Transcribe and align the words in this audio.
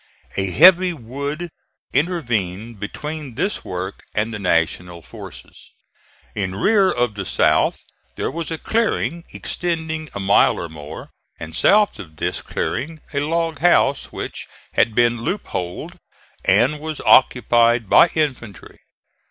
A 0.35 0.49
heavy 0.49 0.93
wood 0.93 1.49
intervened 1.93 2.79
between 2.79 3.35
this 3.35 3.63
work 3.63 4.01
and 4.15 4.33
the 4.33 4.39
National 4.39 5.03
forces. 5.03 5.69
In 6.33 6.55
rear 6.55 6.91
to 6.95 7.05
the 7.05 7.23
south 7.23 7.77
there 8.15 8.31
was 8.31 8.49
a 8.49 8.57
clearing 8.57 9.25
extending 9.29 10.09
a 10.15 10.19
mile 10.19 10.59
or 10.59 10.69
more, 10.69 11.11
and 11.39 11.55
south 11.55 11.99
of 11.99 12.15
this 12.15 12.41
clearing 12.41 12.99
a 13.13 13.19
log 13.19 13.59
house 13.59 14.11
which 14.11 14.47
had 14.73 14.95
been 14.95 15.21
loop 15.21 15.45
holed 15.49 15.99
and 16.45 16.79
was 16.79 16.99
occupied 17.01 17.87
by 17.87 18.07
infantry. 18.15 18.79